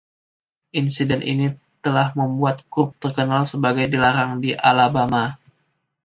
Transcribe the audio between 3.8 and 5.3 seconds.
“dilarang di Alabama”.